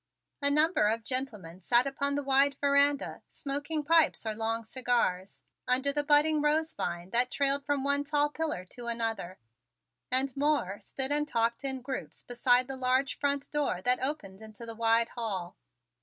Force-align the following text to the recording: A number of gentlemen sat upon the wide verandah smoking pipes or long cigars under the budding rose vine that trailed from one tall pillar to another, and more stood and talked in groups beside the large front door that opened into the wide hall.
A 0.41 0.49
number 0.49 0.87
of 0.87 1.03
gentlemen 1.03 1.61
sat 1.61 1.85
upon 1.85 2.15
the 2.15 2.23
wide 2.23 2.55
verandah 2.59 3.21
smoking 3.29 3.83
pipes 3.83 4.25
or 4.25 4.33
long 4.33 4.65
cigars 4.65 5.43
under 5.67 5.93
the 5.93 6.03
budding 6.03 6.41
rose 6.41 6.73
vine 6.73 7.11
that 7.11 7.29
trailed 7.29 7.63
from 7.65 7.83
one 7.83 8.03
tall 8.03 8.27
pillar 8.31 8.65
to 8.71 8.87
another, 8.87 9.37
and 10.09 10.35
more 10.35 10.79
stood 10.79 11.11
and 11.11 11.27
talked 11.27 11.63
in 11.63 11.83
groups 11.83 12.23
beside 12.23 12.65
the 12.65 12.75
large 12.77 13.19
front 13.19 13.51
door 13.51 13.79
that 13.83 13.99
opened 13.99 14.41
into 14.41 14.65
the 14.65 14.73
wide 14.75 15.09
hall. 15.09 15.55